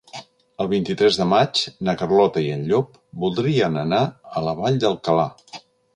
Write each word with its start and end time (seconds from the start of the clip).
El 0.63 0.67
vint-i-tres 0.69 1.17
de 1.19 1.27
maig 1.33 1.61
na 1.89 1.95
Carlota 2.01 2.43
i 2.45 2.49
en 2.55 2.63
Llop 2.71 2.97
voldrien 3.27 3.77
anar 3.83 4.01
a 4.41 4.45
la 4.49 4.57
Vall 4.63 4.81
d'Alcalà. 4.87 5.29